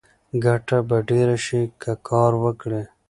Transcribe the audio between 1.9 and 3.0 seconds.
کار وکړې.